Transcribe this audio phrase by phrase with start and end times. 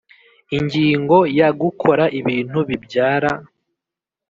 [0.57, 3.31] Ingingo ya Gukora ibintu bibyara